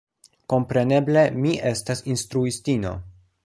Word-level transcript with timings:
Kompreneble 0.53 1.27
mi 1.43 1.53
estas 1.75 2.05
instruistino. 2.15 2.99